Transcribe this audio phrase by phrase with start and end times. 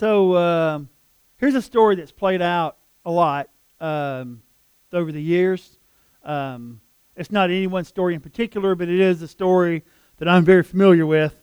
[0.00, 0.88] So um,
[1.36, 3.50] here's a story that's played out a lot
[3.82, 4.40] um,
[4.94, 5.78] over the years.
[6.24, 6.80] Um,
[7.16, 9.84] it's not any one story in particular, but it is a story
[10.16, 11.34] that I'm very familiar with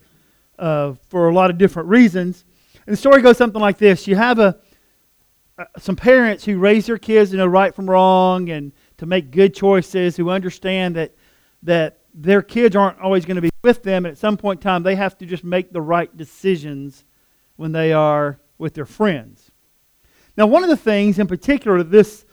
[0.57, 2.45] uh, for a lot of different reasons.
[2.87, 4.57] And the story goes something like this: You have a
[5.59, 9.29] uh, some parents who raise their kids to know right from wrong and to make
[9.29, 11.13] good choices, who understand that
[11.61, 14.63] that their kids aren't always going to be with them, and at some point in
[14.63, 17.03] time they have to just make the right decisions
[17.57, 19.51] when they are with their friends.
[20.35, 22.25] Now, one of the things in particular this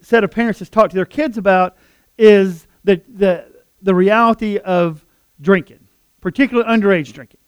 [0.00, 1.76] set of parents has talked to their kids about
[2.18, 3.46] is the, the,
[3.80, 5.04] the reality of
[5.40, 5.88] drinking,
[6.20, 7.40] particularly underage drinking.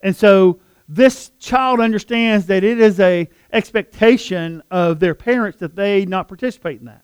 [0.00, 6.06] And so this child understands that it is a expectation of their parents that they
[6.06, 7.02] not participate in that.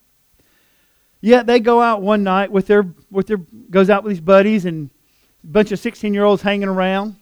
[1.20, 3.38] Yet they go out one night with their with their
[3.70, 4.90] goes out with these buddies and
[5.42, 7.16] a bunch of 16 year olds hanging around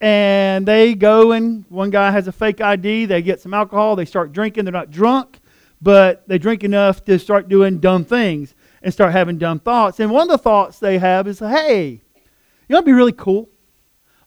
[0.00, 3.06] and they go and one guy has a fake ID.
[3.06, 3.96] They get some alcohol.
[3.96, 4.64] They start drinking.
[4.64, 5.40] They're not drunk,
[5.80, 10.00] but they drink enough to start doing dumb things and start having dumb thoughts.
[10.00, 13.48] And one of the thoughts they have is, hey, you know, it'd be really cool.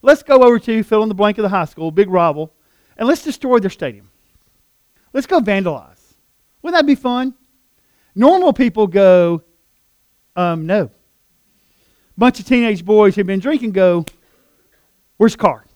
[0.02, 2.54] Let's go over to fill in the blank of the high school, big rival,
[2.96, 4.10] and let's destroy their stadium.
[5.12, 6.14] Let's go vandalize.
[6.62, 7.34] Wouldn't that be fun?
[8.14, 9.42] Normal people go,
[10.36, 10.90] um, no.
[12.16, 14.04] Bunch of teenage boys who've been drinking go,
[15.20, 15.66] Where's the car?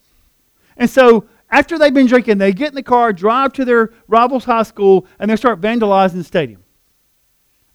[0.78, 4.46] And so after they've been drinking, they get in the car, drive to their rivals'
[4.46, 6.64] high school, and they start vandalizing the stadium.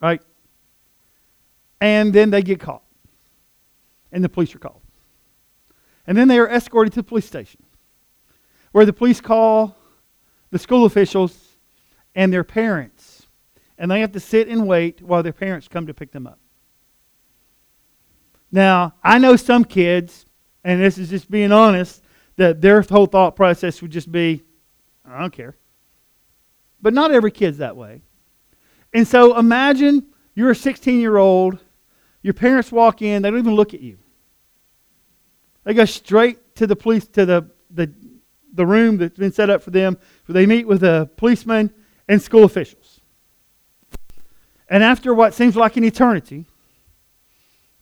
[0.02, 0.20] Right?
[1.80, 2.82] And then they get caught.
[4.12, 4.82] And the police are called.
[6.08, 7.62] And then they are escorted to the police station,
[8.72, 9.78] where the police call
[10.50, 11.50] the school officials
[12.16, 13.28] and their parents.
[13.78, 16.40] And they have to sit and wait while their parents come to pick them up.
[18.52, 20.26] Now, I know some kids
[20.64, 22.04] and this is just being honest,
[22.36, 24.44] that their whole thought process would just be,
[25.06, 25.56] I don't care.
[26.82, 28.02] But not every kid's that way.
[28.94, 31.60] And so imagine you're a 16 year old,
[32.22, 33.98] your parents walk in, they don't even look at you.
[35.64, 37.92] They go straight to the police, to the, the,
[38.54, 41.72] the room that's been set up for them, where they meet with a policeman
[42.08, 43.02] and school officials.
[44.70, 46.46] And after what seems like an eternity,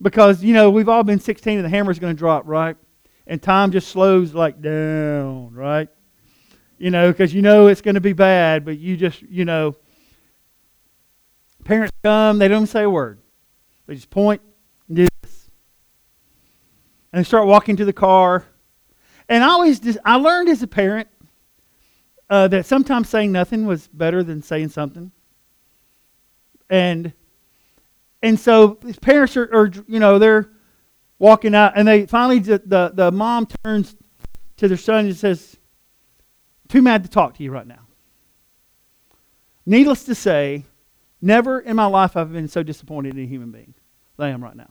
[0.02, 2.78] because, you know, we've all been 16 and the hammer's going to drop, right?
[3.26, 5.90] And time just slows like down, right?
[6.78, 9.76] You know, because you know it's going to be bad, but you just, you know,
[11.64, 13.20] parents come, they don't say a word.
[13.88, 14.42] They just point
[14.88, 15.50] and do this.
[17.12, 18.46] And they start walking to the car.
[19.28, 21.08] And I always, just, I learned as a parent
[22.30, 25.12] uh, that sometimes saying nothing was better than saying something.
[26.70, 27.14] And
[28.22, 30.50] and so his parents are, are, you know, they're
[31.20, 33.96] walking out, and they finally, the, the mom turns
[34.58, 35.58] to their son and says,
[36.68, 37.88] Too mad to talk to you right now.
[39.66, 40.64] Needless to say,
[41.22, 43.74] never in my life have I been so disappointed in a human being
[44.16, 44.70] than I am right now.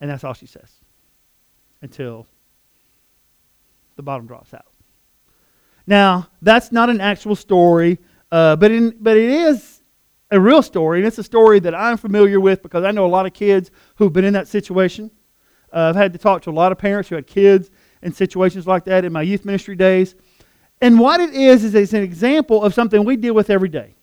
[0.00, 0.70] And that's all she says
[1.82, 2.26] until
[3.96, 4.66] the bottom drops out.
[5.86, 7.98] Now, that's not an actual story,
[8.30, 9.75] uh, but, in, but it is
[10.30, 13.08] a real story, and it's a story that I'm familiar with because I know a
[13.08, 15.10] lot of kids who've been in that situation.
[15.72, 17.70] Uh, I've had to talk to a lot of parents who had kids
[18.02, 20.14] in situations like that in my youth ministry days.
[20.80, 23.94] And what it is, is it's an example of something we deal with every day,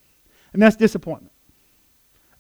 [0.53, 1.31] and that's disappointment.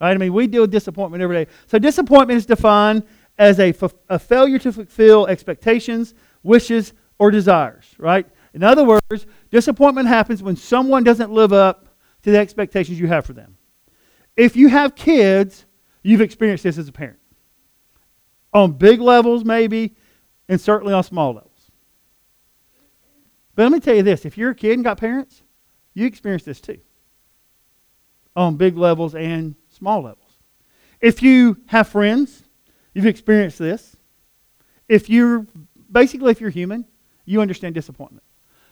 [0.01, 0.11] Right?
[0.11, 1.51] I mean, we deal with disappointment every day.
[1.67, 3.03] So, disappointment is defined
[3.37, 8.25] as a, f- a failure to fulfill expectations, wishes, or desires, right?
[8.53, 11.87] In other words, disappointment happens when someone doesn't live up
[12.23, 13.57] to the expectations you have for them.
[14.35, 15.65] If you have kids,
[16.01, 17.19] you've experienced this as a parent.
[18.53, 19.95] On big levels, maybe,
[20.49, 21.51] and certainly on small levels.
[23.55, 25.43] But let me tell you this if you're a kid and got parents,
[25.93, 26.79] you experience this too.
[28.35, 30.19] On big levels and small levels.
[30.99, 32.43] If you have friends,
[32.93, 33.95] you've experienced this.
[34.89, 35.45] If you're
[35.91, 36.85] basically if you're human,
[37.25, 38.23] you understand disappointment.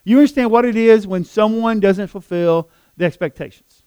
[0.04, 3.81] You understand what it is when someone doesn't fulfill the expectations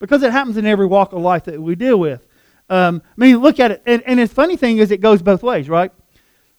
[0.00, 2.26] because it happens in every walk of life that we deal with.
[2.68, 3.82] Um, I mean, look at it.
[3.86, 5.92] And, and the funny thing is, it goes both ways, right?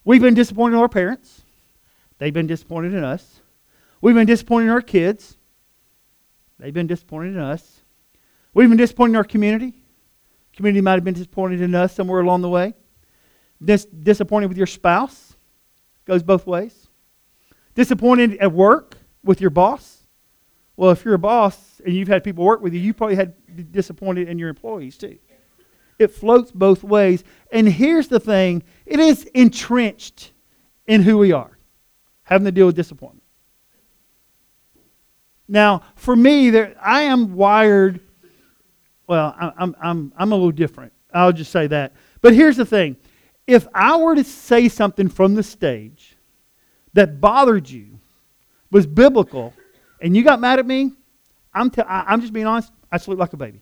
[0.05, 1.41] We've been disappointed in our parents,
[2.19, 3.39] they've been disappointed in us.
[3.99, 5.37] We've been disappointed in our kids,
[6.57, 7.81] they've been disappointed in us.
[8.53, 9.73] We've been disappointed in our community.
[10.53, 12.73] Community might have been disappointed in us somewhere along the way.
[13.63, 15.35] Dis- disappointed with your spouse
[16.05, 16.87] goes both ways.
[17.75, 20.00] Disappointed at work with your boss
[20.77, 23.33] well, if you're a boss and you've had people work with you, you probably had
[23.71, 25.17] disappointed in your employees too.
[25.99, 27.23] It floats both ways.
[27.51, 30.31] And here's the thing it is entrenched
[30.87, 31.57] in who we are,
[32.23, 33.23] having to deal with disappointment.
[35.47, 37.99] Now, for me, there, I am wired.
[39.05, 40.93] Well, I'm, I'm, I'm a little different.
[41.13, 41.93] I'll just say that.
[42.21, 42.95] But here's the thing
[43.45, 46.15] if I were to say something from the stage
[46.93, 47.99] that bothered you,
[48.71, 49.53] was biblical,
[50.01, 50.91] and you got mad at me,
[51.53, 53.61] I'm, t- I, am just being honest, I'd sleep like a baby.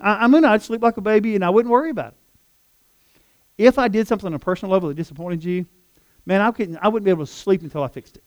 [0.00, 2.18] I, I mean, I'd sleep like a baby and I wouldn't worry about it.
[3.58, 5.66] If I did something on a personal level that disappointed you,
[6.26, 8.24] man, I, couldn't, I wouldn't be able to sleep until I fixed it.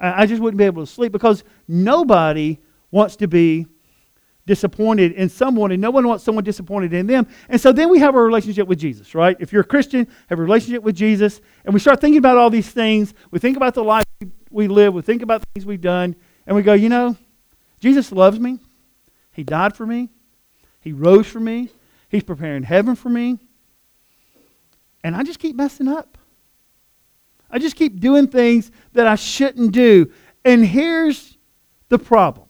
[0.00, 2.58] I, I just wouldn't be able to sleep because nobody
[2.90, 3.66] wants to be
[4.46, 7.26] disappointed in someone, and no one wants someone disappointed in them.
[7.48, 9.36] And so then we have a relationship with Jesus, right?
[9.40, 12.48] If you're a Christian, have a relationship with Jesus, and we start thinking about all
[12.48, 13.12] these things.
[13.32, 14.05] We think about the life
[14.56, 16.16] we live, we think about things we've done,
[16.46, 17.16] and we go, you know,
[17.78, 18.58] Jesus loves me.
[19.32, 20.08] He died for me.
[20.80, 21.68] He rose for me.
[22.08, 23.38] He's preparing heaven for me.
[25.04, 26.16] And I just keep messing up.
[27.50, 30.10] I just keep doing things that I shouldn't do.
[30.44, 31.36] And here's
[31.88, 32.46] the problem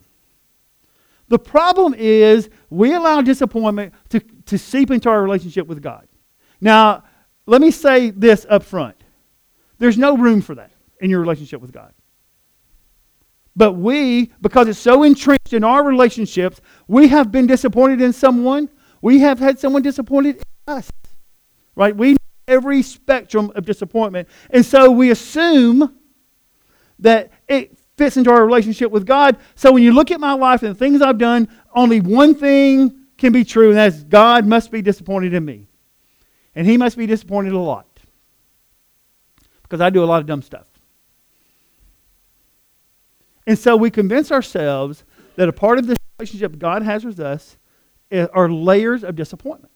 [1.29, 6.07] the problem is we allow disappointment to, to seep into our relationship with God.
[6.61, 7.03] Now,
[7.47, 8.97] let me say this up front
[9.79, 10.71] there's no room for that
[11.01, 11.93] in your relationship with God.
[13.57, 18.69] But we, because it's so entrenched in our relationships, we have been disappointed in someone.
[19.01, 20.91] We have had someone disappointed in us.
[21.75, 21.97] Right?
[21.97, 22.17] We know
[22.47, 24.29] every spectrum of disappointment.
[24.51, 25.99] And so we assume
[26.99, 29.39] that it fits into our relationship with God.
[29.55, 33.07] So when you look at my life and the things I've done, only one thing
[33.17, 35.67] can be true, and that's God must be disappointed in me.
[36.55, 37.87] And He must be disappointed a lot.
[39.63, 40.67] Because I do a lot of dumb stuff.
[43.47, 45.05] And so we convince ourselves
[45.37, 47.57] that a part of this relationship God has with us
[48.11, 49.73] eh, are layers of disappointment.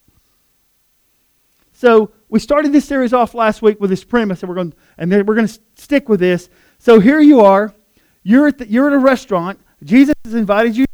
[1.73, 5.11] So we started this series off last week with this premise, and we're going, and
[5.11, 6.51] we're going to stick with this.
[6.79, 7.75] So here you are.
[8.23, 9.61] You're at, the, you're at a restaurant.
[9.83, 10.85] Jesus has invited you.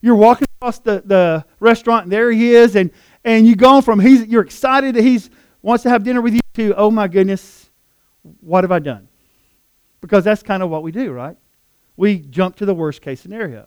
[0.00, 2.90] You're walking across the, the restaurant, and there he is, and,
[3.24, 5.20] and you go from he's, you're excited that he
[5.60, 7.68] wants to have dinner with you to, oh my goodness,
[8.40, 9.08] what have I done?
[10.00, 11.36] Because that's kind of what we do, right?
[11.98, 13.66] We jump to the worst case scenario.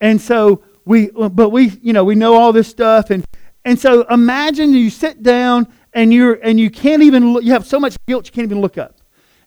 [0.00, 3.24] And so we, but we, you know, we know all this stuff, and
[3.64, 7.64] and so imagine you sit down and you're and you can't even look, you have
[7.64, 8.96] so much guilt you can't even look up.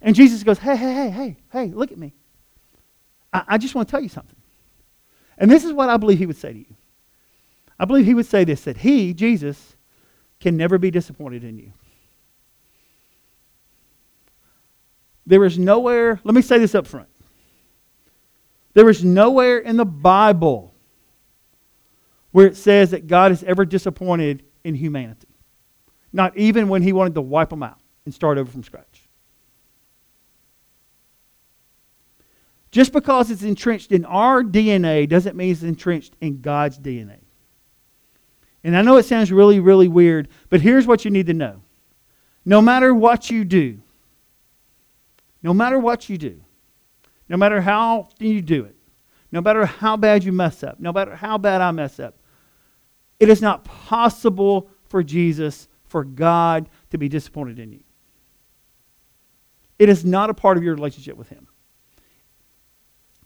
[0.02, 2.14] And Jesus goes, Hey, hey, hey, hey, hey, look at me.
[3.34, 4.38] I, I just want to tell you something.
[5.38, 6.76] And this is what I believe he would say to you.
[7.78, 9.76] I believe he would say this that he, Jesus,
[10.40, 11.74] can never be disappointed in you.
[15.26, 17.10] There is nowhere, let me say this up front.
[18.78, 20.72] There is nowhere in the Bible
[22.30, 25.30] where it says that God is ever disappointed in humanity.
[26.14, 29.10] Not even when he wanted to wipe them out and start over from scratch.
[32.70, 37.18] Just because it's entrenched in our DNA doesn't mean it's entrenched in God's DNA.
[38.64, 41.64] And I know it sounds really, really weird, but here's what you need to know.
[42.46, 43.80] No matter what you do,
[45.42, 46.44] no matter what you do,
[47.30, 48.76] no matter how often you do it,
[49.32, 52.16] no matter how bad you mess up, no matter how bad I mess up,
[53.20, 57.84] it is not possible for Jesus, for God, to be disappointed in you.
[59.80, 61.48] It is not a part of your relationship with Him.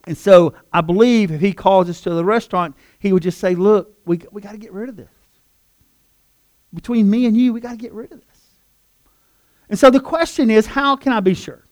[0.08, 3.53] And so I believe if he calls us to the restaurant, he would just say,
[3.53, 5.12] Look, we, we got to get rid of this.
[6.74, 8.27] Between me and you, we got to get rid of this.
[9.70, 11.65] And so the question is, how can I be sure?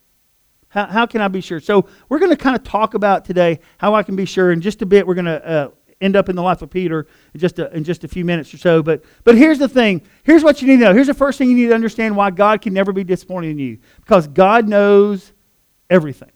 [0.70, 1.60] How, how can I be sure?
[1.60, 4.52] So we're going to kind of talk about today how I can be sure.
[4.52, 5.70] In just a bit, we're going to uh,
[6.02, 8.54] end up in the life of Peter in just a, in just a few minutes
[8.54, 8.82] or so.
[8.82, 10.02] But but here's the thing.
[10.24, 10.94] Here's what you need to know.
[10.94, 13.60] Here's the first thing you need to understand why God can never be disappointed in
[13.60, 13.80] you.
[13.98, 15.34] Because God knows
[15.90, 16.32] everything.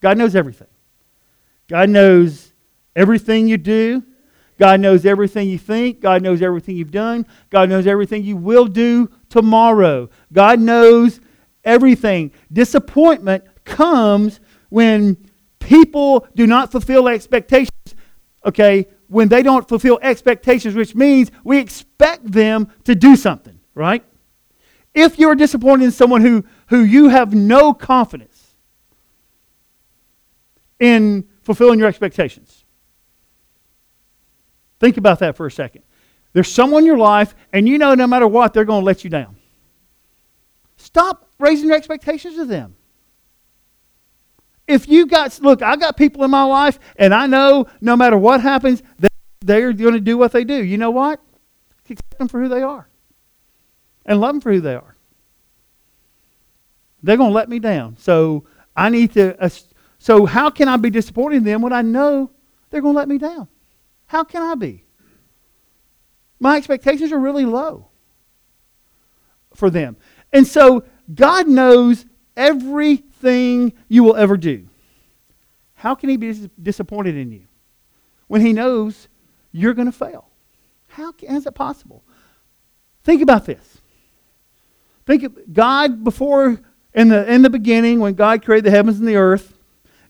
[0.00, 0.68] God knows everything.
[1.68, 2.52] God knows
[2.96, 4.02] everything you do.
[4.58, 6.00] God knows everything you think.
[6.00, 7.26] God knows everything you've done.
[7.48, 10.10] God knows everything you will do tomorrow.
[10.32, 11.20] God knows
[11.64, 12.32] everything.
[12.52, 15.16] Disappointment comes when
[15.58, 17.70] people do not fulfill expectations.
[18.44, 24.04] Okay, when they don't fulfill expectations, which means we expect them to do something, right?
[24.94, 28.40] If you're disappointed in someone who, who you have no confidence,
[30.80, 32.64] in fulfilling your expectations.
[34.80, 35.82] Think about that for a second.
[36.32, 39.04] There's someone in your life, and you know no matter what, they're going to let
[39.04, 39.36] you down.
[40.76, 42.76] Stop raising your expectations of them.
[44.68, 48.16] If you got, look, I got people in my life, and I know no matter
[48.16, 48.82] what happens,
[49.40, 50.62] they're going to do what they do.
[50.62, 51.20] You know what?
[51.88, 52.88] Accept them for who they are
[54.06, 54.96] and love them for who they are.
[57.02, 57.96] They're going to let me down.
[57.96, 58.44] So
[58.76, 59.48] I need to uh,
[59.98, 62.30] So how can I be disappointed in them when I know
[62.68, 63.48] they're going to let me down?
[64.06, 64.84] How can I be?
[66.38, 67.88] My expectations are really low
[69.54, 69.96] for them.
[70.32, 72.04] And so God knows
[72.36, 74.68] everything you will ever do.
[75.74, 77.42] How can He be disappointed in you
[78.28, 79.08] when He knows
[79.52, 80.28] you're going to fail?
[80.88, 82.02] How is that possible?
[83.04, 83.78] Think about this.
[85.06, 86.60] Think of God before
[86.92, 89.56] in the in the beginning when God created the heavens and the earth.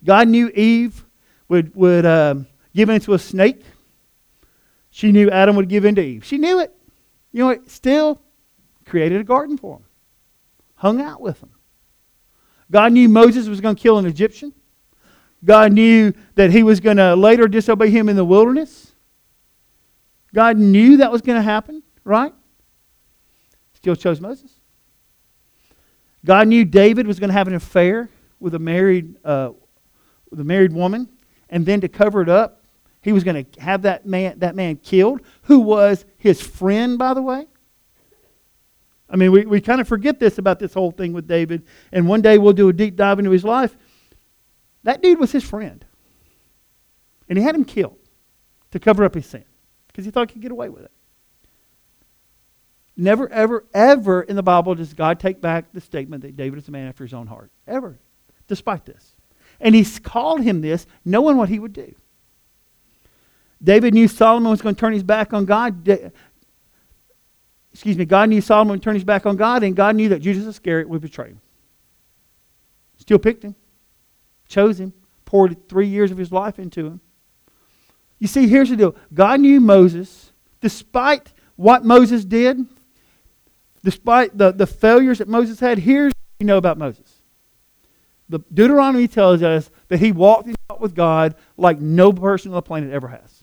[0.04, 1.04] God knew Eve
[1.48, 3.62] would would um, give into a snake.
[4.90, 6.24] She knew Adam would give in to Eve.
[6.24, 6.74] She knew it.
[7.32, 7.70] You know what?
[7.70, 8.20] Still
[8.84, 9.84] created a garden for him.
[10.80, 11.50] Hung out with him.
[12.70, 14.54] God knew Moses was going to kill an Egyptian.
[15.44, 18.92] God knew that he was going to later disobey him in the wilderness.
[20.34, 22.32] God knew that was going to happen, right?
[23.74, 24.50] Still chose Moses.
[26.24, 28.08] God knew David was going to have an affair
[28.38, 29.50] with a married, uh,
[30.30, 31.10] with a married woman,
[31.50, 32.64] and then to cover it up,
[33.02, 37.12] he was going to have that man, that man killed, who was his friend, by
[37.12, 37.48] the way.
[39.10, 42.06] I mean, we, we kind of forget this about this whole thing with David, and
[42.06, 43.76] one day we'll do a deep dive into his life.
[44.84, 45.84] That dude was his friend.
[47.28, 47.98] And he had him killed
[48.70, 49.44] to cover up his sin
[49.88, 50.90] because he thought he could get away with it.
[52.96, 56.68] Never, ever, ever in the Bible does God take back the statement that David is
[56.68, 57.50] a man after his own heart.
[57.66, 57.98] Ever.
[58.46, 59.14] Despite this.
[59.60, 61.94] And he's called him this, knowing what he would do.
[63.62, 65.86] David knew Solomon was going to turn his back on God.
[67.72, 70.20] Excuse me, God knew Solomon would turn his back on God, and God knew that
[70.20, 71.40] Judas Iscariot would betray him.
[72.98, 73.54] Still picked him,
[74.48, 74.92] chose him,
[75.24, 77.00] poured three years of his life into him.
[78.18, 82.66] You see, here's the deal God knew Moses, despite what Moses did,
[83.82, 85.78] despite the, the failures that Moses had.
[85.78, 87.22] Here's what you know about Moses.
[88.28, 90.48] The Deuteronomy tells us that he walked
[90.78, 93.39] with God like no person on the planet ever has.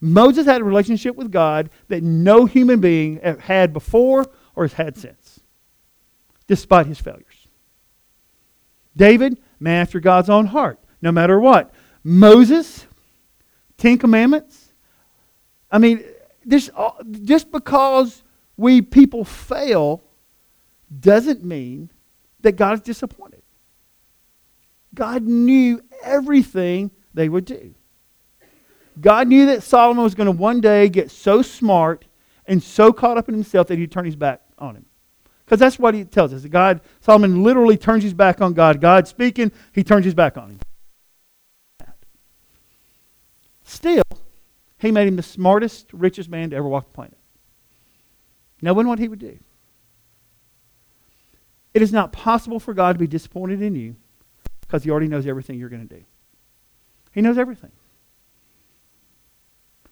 [0.00, 4.96] Moses had a relationship with God that no human being had before or has had
[4.96, 5.40] since,
[6.46, 7.48] despite his failures.
[8.96, 11.72] David, man after God's own heart, no matter what.
[12.02, 12.86] Moses,
[13.76, 14.72] Ten Commandments.
[15.70, 16.04] I mean,
[16.44, 16.90] this, uh,
[17.22, 18.22] just because
[18.56, 20.02] we people fail
[21.00, 21.90] doesn't mean
[22.40, 23.42] that God is disappointed.
[24.94, 27.74] God knew everything they would do.
[29.00, 32.04] God knew that Solomon was going to one day get so smart
[32.46, 34.86] and so caught up in himself that he'd turn his back on him.
[35.44, 36.44] Because that's what he tells us.
[36.44, 38.80] God, Solomon literally turns his back on God.
[38.80, 40.58] God speaking, he turns his back on him.
[43.64, 44.02] Still,
[44.78, 47.18] he made him the smartest, richest man to ever walk the planet.
[48.62, 49.38] Knowing what he would do.
[51.74, 53.96] It is not possible for God to be disappointed in you
[54.62, 56.04] because he already knows everything you're going to do.
[57.12, 57.72] He knows everything.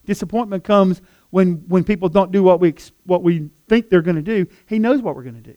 [0.04, 4.22] Disappointment comes when, when people don't do what we, what we think they're going to
[4.22, 4.46] do.
[4.66, 5.56] He knows what we're going to do.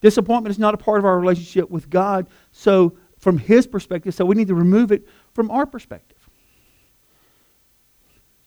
[0.00, 4.24] Disappointment is not a part of our relationship with God, so from His perspective, so
[4.24, 6.18] we need to remove it from our perspective.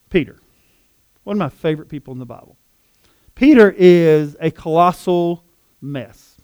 [0.09, 0.39] Peter,
[1.23, 2.57] one of my favorite people in the Bible.
[3.35, 5.43] Peter is a colossal
[5.81, 6.35] mess.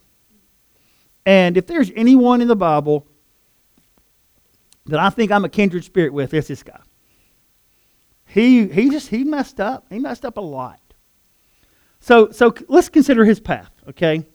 [1.25, 3.07] And if there's anyone in the Bible
[4.85, 6.79] that I think I'm a kindred spirit with, it's this guy.
[8.35, 9.85] He, he just, he messed up.
[9.89, 10.81] He messed up a lot.
[12.01, 14.27] So, so let's consider his path, okay?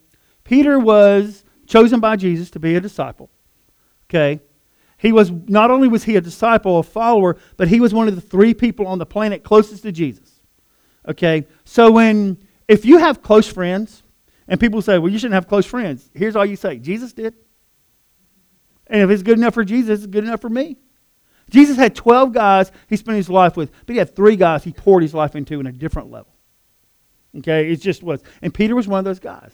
[0.43, 3.29] Peter was chosen by Jesus to be a disciple,
[4.07, 4.41] okay?
[4.97, 8.15] He was, not only was he a disciple, a follower, but he was one of
[8.15, 10.41] the three people on the planet closest to Jesus,
[11.07, 11.47] okay?
[11.67, 12.39] So when,
[12.69, 14.03] if you have close friends,
[14.49, 17.35] and people say, well, you shouldn't have close friends, here's all you say Jesus did.
[18.87, 20.79] And if it's good enough for Jesus, it's good enough for me.
[21.51, 24.73] Jesus had 12 guys he spent his life with, but he had three guys he
[24.73, 26.33] poured his life into in a different level.
[27.39, 28.23] Okay, it just was.
[28.43, 29.53] And Peter was one of those guys.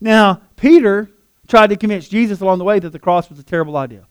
[0.00, 1.10] Now, Peter
[1.48, 4.06] tried to convince Jesus along the way that the cross was a terrible idea.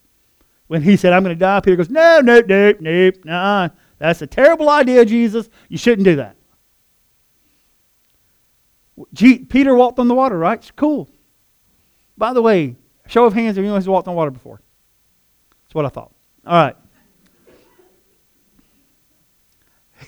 [0.67, 3.69] When he said, I'm going to die, Peter goes, No, no, no, no, no.
[3.99, 5.49] That's a terrible idea, Jesus.
[5.69, 6.35] You shouldn't do that.
[9.49, 10.59] Peter walked on the water, right?
[10.59, 11.09] It's cool.
[12.17, 12.75] By the way,
[13.07, 14.61] show of hands if anyone has walked on water before.
[15.63, 16.13] That's what I thought.
[16.45, 16.75] All right.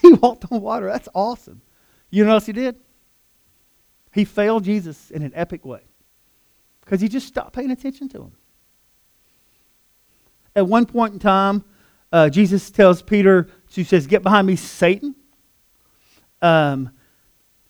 [0.09, 0.87] He walked on water.
[0.87, 1.61] That's awesome.
[2.11, 2.75] You know what else he did?
[4.13, 5.81] He failed Jesus in an epic way
[6.81, 8.31] because he just stopped paying attention to him.
[10.55, 11.65] At one point in time,
[12.11, 15.15] uh, Jesus tells Peter, he says, Get behind me, Satan.
[16.41, 16.91] Um,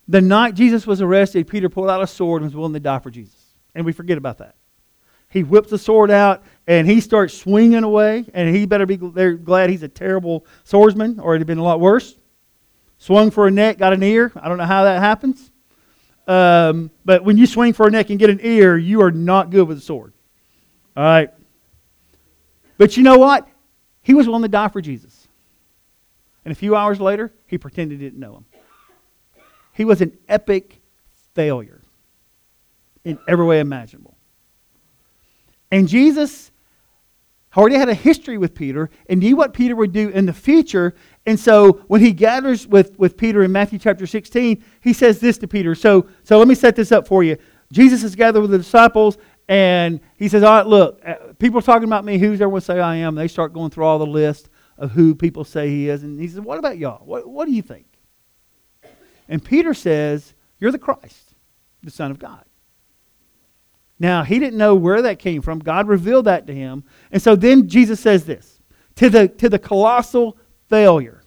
[0.07, 2.99] the night Jesus was arrested, Peter pulled out a sword and was willing to die
[2.99, 3.39] for Jesus.
[3.73, 4.55] And we forget about that.
[5.29, 8.25] he whips the sword out and he starts swinging away.
[8.33, 11.79] And he better be glad he's a terrible swordsman, or it'd have been a lot
[11.79, 12.15] worse.
[13.05, 14.31] Swung for a neck, got an ear.
[14.35, 15.51] I don't know how that happens.
[16.27, 19.51] Um, but when you swing for a neck and get an ear, you are not
[19.51, 20.11] good with a sword.
[20.97, 21.29] All right.
[22.79, 23.47] But you know what?
[24.01, 25.27] He was willing to die for Jesus.
[26.45, 28.45] And a few hours later, he pretended he didn't know him.
[29.73, 30.81] He was an epic
[31.35, 31.83] failure
[33.03, 34.17] in every way imaginable.
[35.69, 36.49] And Jesus
[37.55, 40.93] already had a history with Peter and knew what Peter would do in the future.
[41.25, 45.37] And so when he gathers with, with Peter in Matthew chapter 16, he says this
[45.39, 45.75] to Peter.
[45.75, 47.37] So, so let me set this up for you.
[47.71, 51.63] Jesus is gathered with the disciples, and he says, All right, look, uh, people are
[51.63, 52.17] talking about me.
[52.17, 53.15] Who's everyone say I am?
[53.15, 56.03] They start going through all the list of who people say he is.
[56.03, 57.05] And he says, What about y'all?
[57.05, 57.85] What, what do you think?
[59.27, 61.35] And Peter says, You're the Christ,
[61.83, 62.45] the Son of God.
[63.99, 65.59] Now, he didn't know where that came from.
[65.59, 66.83] God revealed that to him.
[67.11, 68.59] And so then Jesus says this
[68.95, 70.37] to the, to the colossal
[70.69, 71.21] failure.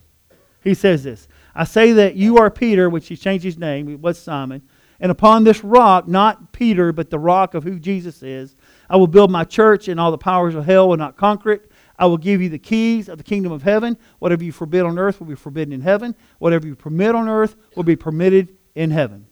[0.63, 4.01] He says this I say that you are Peter, which he changed his name, it
[4.01, 4.63] was Simon.
[5.01, 8.57] And upon this rock, not Peter, but the rock of who Jesus is,
[8.91, 11.71] I will build my church, and all the powers of hell will not conquer it.
[11.99, 13.97] I will give you the keys of the kingdom of heaven.
[14.19, 16.17] Whatever you forbid on earth will be forbidden in heaven.
[16.39, 19.27] Whatever you permit on earth will be permitted in heaven.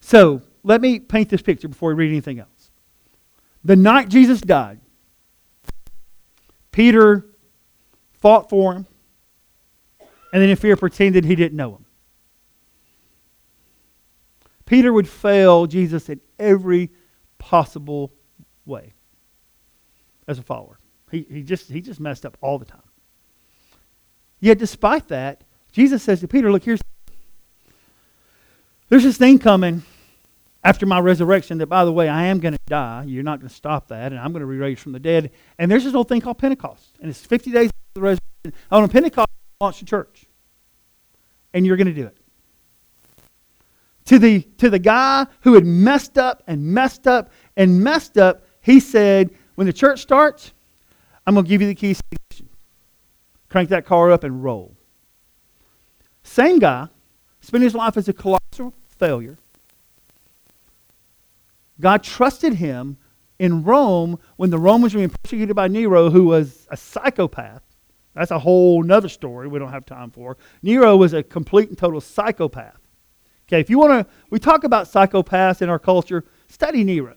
[0.00, 2.70] So, let me paint this picture before we read anything else.
[3.64, 4.80] The night Jesus died,
[6.72, 7.26] Peter
[8.14, 8.86] fought for him,
[10.32, 11.84] and then in fear pretended he didn't know him.
[14.66, 16.90] Peter would fail Jesus in every
[17.38, 18.12] possible
[18.64, 18.92] way
[20.28, 20.78] as a follower.
[21.10, 22.80] He, he, just, he just messed up all the time.
[24.38, 26.80] Yet, despite that, Jesus says to Peter, Look, here's
[28.88, 29.82] there's this thing coming
[30.62, 33.04] after my resurrection that, by the way, I am going to die.
[33.06, 35.30] You're not going to stop that, and I'm going to be raised from the dead.
[35.58, 38.60] And there's this old thing called Pentecost, and it's 50 days after the resurrection.
[38.70, 39.28] On Pentecost,
[39.60, 40.26] launch a church,
[41.54, 42.16] and you're going to do it.
[44.06, 48.44] To the, to the guy who had messed up and messed up and messed up,
[48.60, 50.52] he said, when the church starts,
[51.26, 52.20] I'm going to give you the keys the.
[53.48, 54.76] Crank that car up and roll.
[56.22, 56.88] Same guy
[57.40, 59.38] spent his life as a colossal failure
[61.80, 62.98] God trusted him
[63.38, 67.62] in Rome when the Romans were being persecuted by Nero, who was a psychopath.
[68.14, 70.36] That's a whole nother story we don't have time for.
[70.62, 72.78] Nero was a complete and total psychopath.
[73.48, 77.14] Okay, if you want to, we talk about psychopaths in our culture, study Nero.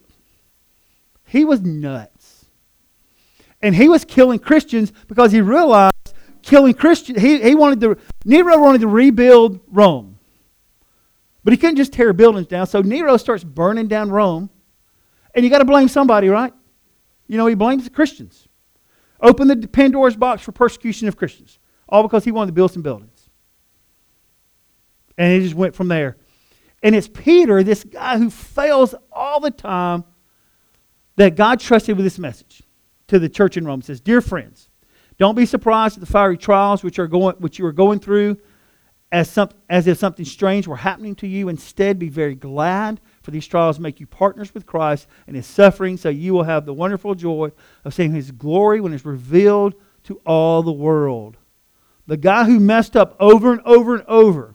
[1.26, 2.46] He was nuts.
[3.60, 5.94] And he was killing Christians because he realized
[6.42, 10.18] killing Christians, he, he wanted to, Nero wanted to rebuild Rome.
[11.42, 12.66] But he couldn't just tear buildings down.
[12.66, 14.50] So Nero starts burning down Rome.
[15.34, 16.52] And you got to blame somebody, right?
[17.26, 18.48] You know, he blames the Christians.
[19.20, 22.82] Open the Pandora's box for persecution of Christians, all because he wanted to build some
[22.82, 23.30] buildings.
[25.16, 26.16] And he just went from there.
[26.82, 30.04] And it's Peter, this guy who fails all the time,
[31.16, 32.62] that God trusted with this message
[33.06, 33.80] to the church in Rome.
[33.80, 34.68] It says, Dear friends,
[35.16, 38.36] don't be surprised at the fiery trials which, are going, which you are going through
[39.12, 41.48] as, some, as if something strange were happening to you.
[41.48, 45.96] Instead, be very glad, for these trials make you partners with Christ in his suffering,
[45.96, 50.20] so you will have the wonderful joy of seeing his glory when it's revealed to
[50.26, 51.38] all the world.
[52.06, 54.54] The guy who messed up over and over and over,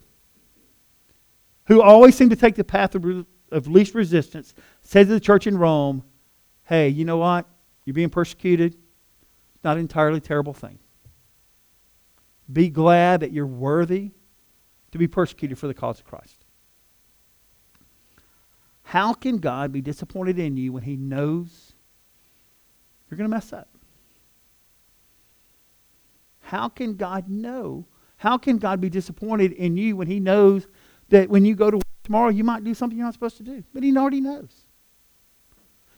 [1.65, 5.47] who always seemed to take the path of, of least resistance, said to the church
[5.47, 6.03] in Rome,
[6.65, 7.47] Hey, you know what?
[7.85, 8.77] You're being persecuted.
[9.63, 10.77] Not an entirely terrible thing.
[12.53, 14.11] Be glad that you're worthy
[14.91, 16.38] to be persecuted for the cause of Christ.
[18.89, 21.73] How can God be disappointed in you when He knows
[23.07, 23.69] you're going to mess up?
[26.39, 27.85] How can God know?
[28.17, 30.65] How can God be disappointed in you when He knows
[31.09, 33.43] that when you go to work tomorrow, you might do something you're not supposed to
[33.43, 33.63] do?
[33.75, 34.49] But He already knows.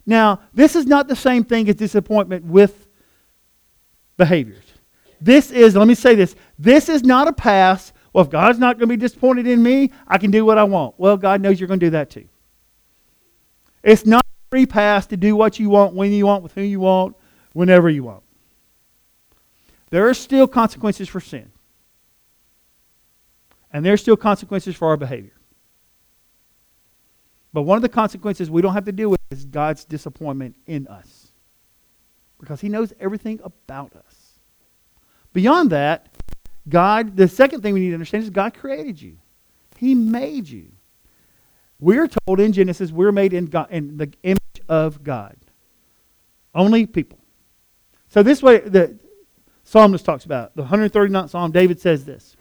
[0.05, 2.87] Now, this is not the same thing as disappointment with
[4.17, 4.65] behaviors.
[5.21, 8.77] This is, let me say this, this is not a pass well, if God's not
[8.77, 10.95] going to be disappointed in me, I can do what I want.
[10.97, 12.27] Well, God knows you're going to do that too.
[13.83, 16.65] It's not a free pass to do what you want, when you want, with whom
[16.65, 17.15] you want,
[17.53, 18.23] whenever you want.
[19.89, 21.51] There are still consequences for sin.
[23.73, 25.33] And there are still consequences for our behavior.
[27.53, 30.87] But one of the consequences we don't have to deal with is God's disappointment in
[30.87, 31.31] us.
[32.39, 34.39] Because He knows everything about us.
[35.33, 36.07] Beyond that,
[36.67, 39.17] God, the second thing we need to understand is God created you.
[39.77, 40.71] He made you.
[41.81, 44.39] We're told in Genesis we're made in, God, in the image
[44.69, 45.35] of God.
[46.53, 47.17] Only people.
[48.07, 48.97] So this way, the
[49.63, 51.51] psalmist talks about the 139th Psalm.
[51.51, 52.37] David says this: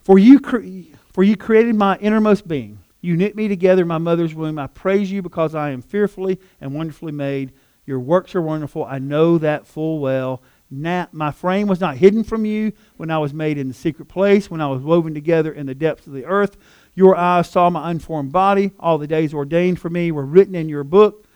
[0.00, 2.78] "For you, cre- for you created my innermost being.
[3.02, 4.58] You knit me together in my mother's womb.
[4.58, 7.52] I praise you because I am fearfully and wonderfully made.
[7.84, 8.84] Your works are wonderful.
[8.84, 10.40] I know that full well.
[10.70, 14.06] Now, my frame was not hidden from you when I was made in the secret
[14.06, 16.56] place, when I was woven together in the depths of the earth.
[16.94, 18.72] Your eyes saw my unformed body.
[18.78, 21.26] All the days ordained for me were written in your book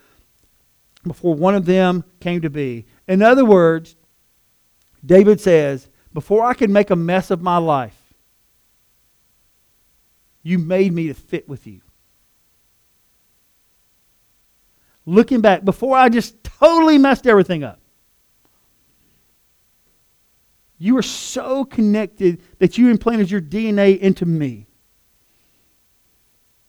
[1.02, 2.86] before one of them came to be.
[3.08, 3.96] In other words,
[5.04, 7.96] David says, Before I could make a mess of my life,
[10.42, 11.80] you made me to fit with you.
[15.04, 17.80] Looking back, before I just totally messed everything up,
[20.78, 24.66] you were so connected that you implanted your DNA into me.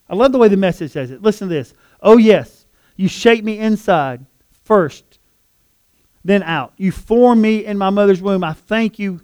[0.10, 1.22] I love the way the message says it.
[1.22, 1.74] Listen to this.
[2.02, 2.65] Oh, yes,
[2.96, 4.26] you shape me inside
[4.63, 5.20] first,
[6.24, 6.74] then out.
[6.78, 8.43] You form me in my mother's womb.
[8.43, 9.22] I thank you,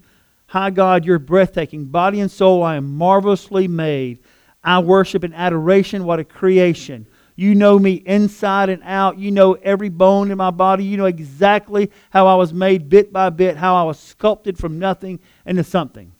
[0.47, 1.85] high God, you're breathtaking.
[1.85, 4.19] Body and soul, I am marvelously made.
[4.63, 6.05] I worship in adoration.
[6.05, 7.07] What a creation.
[7.35, 9.17] You know me inside and out.
[9.17, 10.85] You know every bone in my body.
[10.85, 14.79] You know exactly how I was made bit by bit, how I was sculpted from
[14.79, 16.13] nothing into something.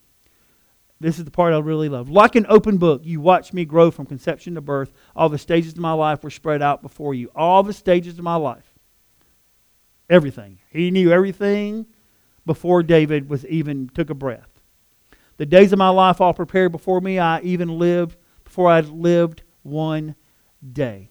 [1.04, 2.10] This is the part I really love.
[2.10, 4.94] Like an open book, you watched me grow from conception to birth.
[5.18, 7.30] All the stages of my life were spread out before you.
[7.36, 8.64] All the stages of my life.
[10.10, 10.60] Everything.
[10.70, 11.88] He knew everything
[12.46, 14.48] before David was even took a breath.
[15.36, 17.20] The days of my life all prepared before me.
[17.20, 20.16] I even lived before I lived one
[20.72, 21.10] day.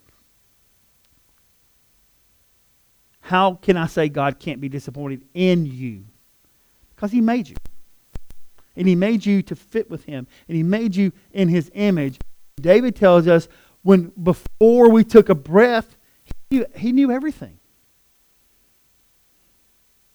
[3.21, 6.07] How can I say God can't be disappointed in you?
[6.97, 7.57] Because He made you.
[8.77, 10.27] And He made you to fit with Him.
[10.49, 12.19] And He made you in His image.
[12.61, 13.49] David tells us
[13.83, 15.97] when before we took a breath,
[16.51, 17.59] He knew, he knew everything.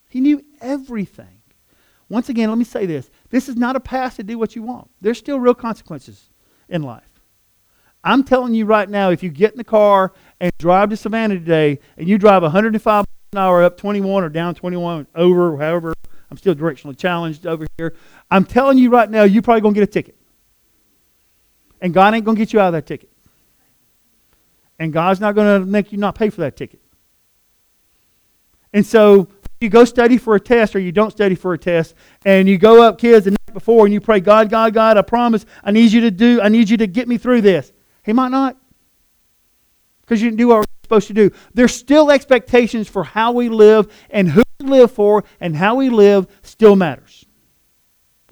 [0.09, 1.41] He knew everything.
[2.09, 3.09] Once again, let me say this.
[3.29, 4.89] This is not a pass to do what you want.
[5.01, 6.29] There's still real consequences
[6.69, 7.03] in life.
[8.03, 11.35] I'm telling you right now, if you get in the car and drive to Savannah
[11.35, 15.93] today and you drive 105 miles an hour up 21 or down 21, over, however,
[16.29, 17.95] I'm still directionally challenged over here.
[18.29, 20.15] I'm telling you right now, you're probably going to get a ticket.
[21.79, 23.09] And God ain't going to get you out of that ticket.
[24.79, 26.81] And God's not going to make you not pay for that ticket.
[28.73, 29.27] And so
[29.61, 32.57] you go study for a test or you don't study for a test and you
[32.57, 35.71] go up kids the night before and you pray god god god i promise i
[35.71, 37.71] need you to do i need you to get me through this
[38.03, 38.55] he might not
[40.01, 43.49] because you didn't do what we're supposed to do there's still expectations for how we
[43.49, 47.25] live and who live for and how we live still matters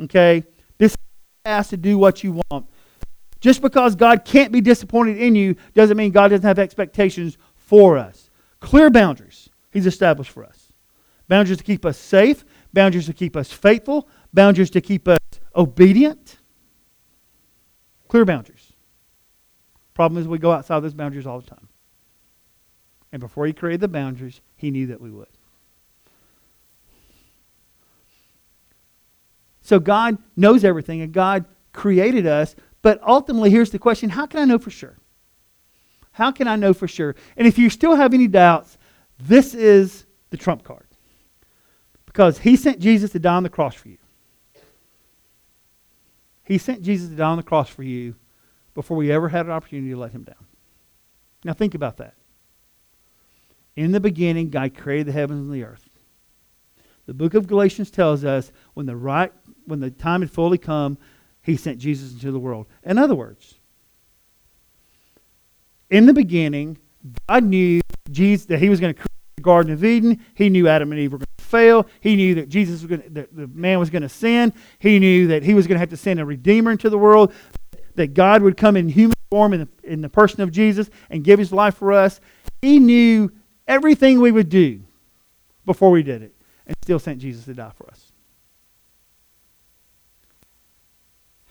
[0.01, 0.43] okay
[0.77, 0.95] this
[1.45, 2.67] has to do what you want
[3.39, 7.97] just because god can't be disappointed in you doesn't mean god doesn't have expectations for
[7.97, 10.65] us clear boundaries he's established for us
[11.27, 15.19] boundaries to keep us safe, boundaries to keep us faithful, boundaries to keep us
[15.55, 16.37] obedient.
[18.07, 18.73] Clear boundaries.
[19.93, 21.67] Problem is, we go outside those boundaries all the time.
[23.11, 25.27] And before he created the boundaries, he knew that we would.
[29.65, 32.55] So God knows everything, and God created us.
[32.83, 34.95] But ultimately, here's the question how can I know for sure?
[36.11, 37.15] How can I know for sure?
[37.35, 38.77] And if you still have any doubts,
[39.19, 40.85] this is the trump card.
[42.05, 43.97] Because he sent Jesus to die on the cross for you.
[46.43, 48.13] He sent Jesus to die on the cross for you
[48.75, 50.45] before we ever had an opportunity to let him down.
[51.43, 52.13] Now think about that.
[53.75, 55.89] In the beginning, God created the heavens and the earth.
[57.05, 59.31] The book of Galatians tells us when the right
[59.65, 60.97] when the time had fully come,
[61.41, 62.65] he sent Jesus into the world.
[62.83, 63.55] In other words,
[65.89, 66.77] in the beginning,
[67.27, 70.23] God knew Jesus that he was going to create the Garden of Eden.
[70.33, 71.87] He knew Adam and Eve were going to fail.
[72.01, 74.53] He knew that Jesus was going to, that the man was going to sin.
[74.79, 77.33] He knew that he was going to have to send a redeemer into the world,
[77.95, 81.23] that God would come in human form in the, in the person of Jesus and
[81.23, 82.19] give his life for us.
[82.61, 83.31] He knew
[83.67, 84.81] everything we would do
[85.65, 86.33] before we did it
[86.65, 88.04] and still sent Jesus to die for us.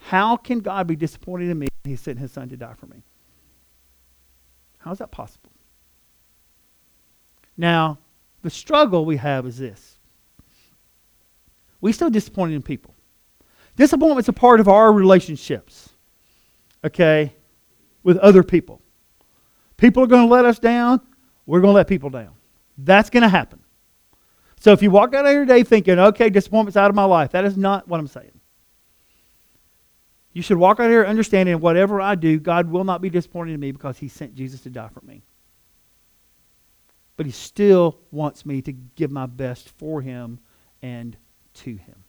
[0.08, 3.02] How can God be disappointed in me he sent his son to die for me?
[4.78, 5.50] How is that possible?
[7.56, 7.98] Now,
[8.42, 9.98] the struggle we have is this
[11.80, 12.94] we still disappointed in people.
[13.76, 15.88] Disappointment's a part of our relationships,
[16.84, 17.34] okay,
[18.02, 18.82] with other people.
[19.78, 21.00] People are going to let us down.
[21.46, 22.34] We're going to let people down.
[22.76, 23.60] That's going to happen.
[24.60, 27.32] So if you walk out of here today thinking, okay, disappointment's out of my life,
[27.32, 28.40] that is not what I'm saying.
[30.34, 33.60] You should walk out here understanding whatever I do, God will not be disappointed in
[33.60, 35.22] me because He sent Jesus to die for me.
[37.16, 40.40] but He still wants me to give my best for Him
[40.82, 41.16] and
[41.54, 42.04] to Him.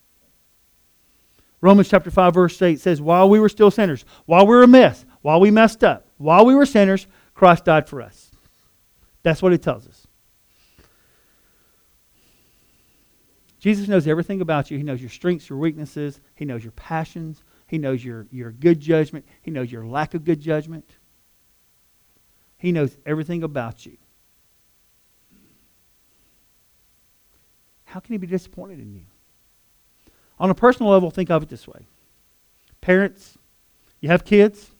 [1.60, 4.68] Romans chapter 5, verse 8 says, While we were still sinners, while we were a
[4.68, 8.30] mess, while we messed up, while we were sinners, Christ died for us.
[9.22, 10.06] That's what it tells us.
[13.58, 14.76] Jesus knows everything about you.
[14.76, 16.20] He knows your strengths, your weaknesses.
[16.34, 17.42] He knows your passions.
[17.66, 19.26] He knows your, your good judgment.
[19.42, 20.88] He knows your lack of good judgment.
[22.58, 23.96] He knows everything about you.
[27.84, 29.02] How can he be disappointed in you?
[30.38, 31.86] On a personal level, think of it this way
[32.80, 33.36] parents,
[34.00, 34.70] you have kids,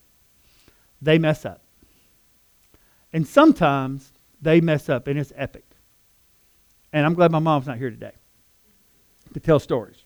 [1.02, 1.60] they mess up.
[3.12, 5.64] And sometimes they mess up, and it's epic.
[6.92, 8.12] And I'm glad my mom's not here today
[9.34, 10.04] to tell stories.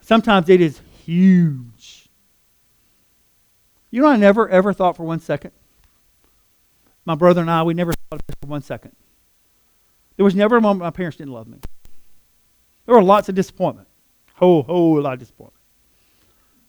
[0.00, 2.08] Sometimes it is huge.
[3.90, 5.52] You know, I never ever thought for one second.
[7.04, 8.92] My brother and I, we never thought of this for one second.
[10.16, 11.58] There was never a moment my parents didn't love me.
[12.86, 13.88] There were lots of disappointment,
[14.34, 15.60] whole whole lot of disappointment.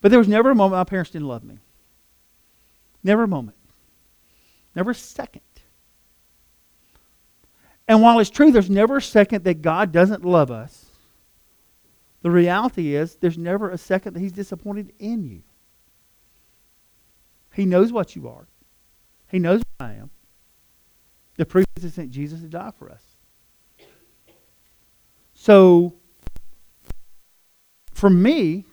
[0.01, 1.57] But there was never a moment my parents didn't love me.
[3.03, 3.57] Never a moment.
[4.75, 5.41] Never a second.
[7.87, 10.84] And while it's true there's never a second that God doesn't love us,
[12.25, 15.43] the reality is there's never a second that He's disappointed in you.
[17.53, 18.47] He knows what you are,
[19.29, 20.09] He knows what I am.
[21.37, 23.03] The proof is He sent Jesus to die for us.
[25.35, 25.93] So,
[27.93, 28.65] for me,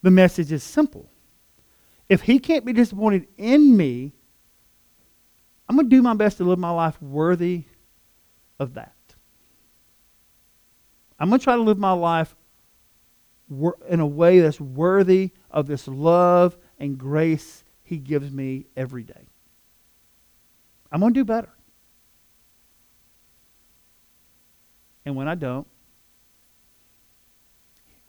[0.00, 1.10] the message is simple.
[2.08, 4.14] If He can't be disappointed in me,
[5.68, 7.64] I'm going to do my best to live my life worthy
[8.58, 8.95] of that.
[11.18, 12.34] I'm going to try to live my life
[13.88, 19.26] in a way that's worthy of this love and grace He gives me every day.
[20.90, 21.50] I'm going to do better.
[25.04, 25.66] And when I don't,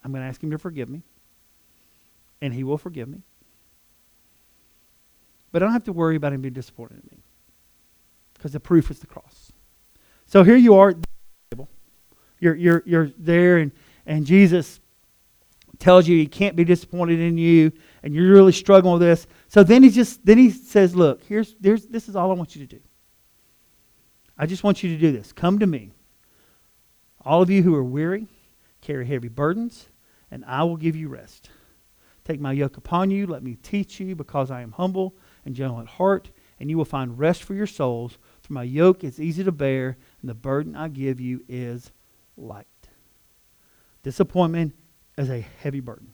[0.04, 1.04] I'm going to ask Him to forgive me,
[2.42, 3.22] and He will forgive me.
[5.52, 7.24] But I don't have to worry about Him being disappointed in me
[8.34, 9.52] because the proof is the cross.
[10.26, 10.94] So here you are,
[12.40, 13.72] you're, you're, you're there, and,
[14.06, 14.80] and Jesus
[15.80, 17.72] tells you he can't be disappointed in you,
[18.04, 19.28] and you're really struggling with this.
[19.48, 22.56] So then he just then he says, "Look, here's, here's this is all I want
[22.56, 22.82] you to do.
[24.38, 25.32] I just want you to do this.
[25.32, 25.92] Come to me,
[27.24, 28.28] all of you who are weary,
[28.82, 29.88] carry heavy burdens,
[30.32, 31.50] and I will give you rest.
[32.24, 33.26] Take my yoke upon you.
[33.26, 36.86] Let me teach you, because I am humble and gentle at heart, and you will
[36.86, 38.18] find rest for your souls.
[38.42, 41.92] For my yoke is easy to bear, and the burden I give you is
[42.38, 42.68] light.
[44.04, 44.74] Disappointment
[45.18, 46.14] is a heavy burden,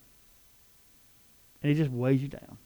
[1.62, 2.58] and it just weighs you down.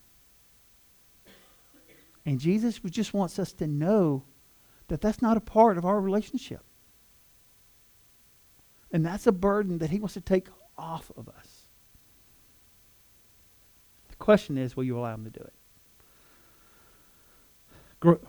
[2.25, 4.25] And Jesus just wants us to know
[4.89, 6.63] that that's not a part of our relationship.
[8.91, 11.63] And that's a burden that he wants to take off of us.
[14.11, 15.41] The question is will you allow him to do
[18.13, 18.21] it?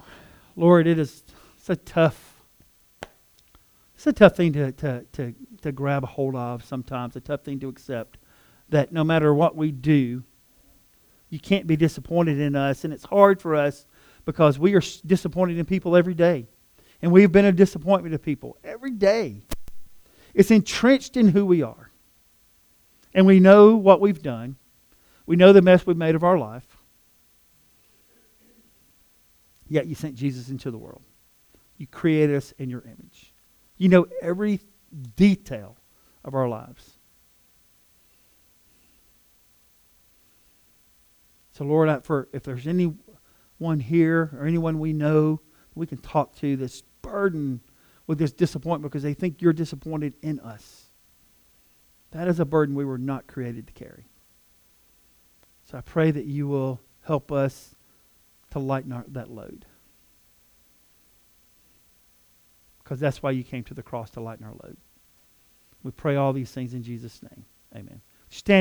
[0.55, 1.23] Lord, it is
[1.61, 2.28] so tough.
[3.99, 7.43] It's a tough thing to, to, to, to grab a hold of sometimes, a tough
[7.43, 8.17] thing to accept
[8.69, 10.23] that no matter what we do,
[11.29, 12.85] you can't be disappointed in us.
[12.85, 13.85] And it's hard for us
[14.23, 16.47] because we are disappointed in people every day.
[17.01, 19.41] And we've been a disappointment to people every day.
[20.33, 21.91] It's entrenched in who we are.
[23.13, 24.55] And we know what we've done.
[25.25, 26.77] We know the mess we've made of our life.
[29.67, 31.01] Yet you sent Jesus into the world.
[31.75, 33.28] You created us in your image.
[33.79, 34.59] You know every
[35.15, 35.77] detail
[36.23, 36.97] of our lives.
[41.53, 45.41] So, Lord, I, for if there's anyone here or anyone we know
[45.75, 47.61] we can talk to that's burdened
[48.05, 50.85] with this disappointment because they think you're disappointed in us,
[52.11, 54.07] that is a burden we were not created to carry.
[55.65, 57.75] So I pray that you will help us
[58.51, 59.65] to lighten our, that load.
[62.89, 64.75] Because that's why you came to the cross to lighten our load.
[65.83, 67.45] We pray all these things in Jesus' name.
[67.75, 68.01] Amen.
[68.29, 68.57] Stand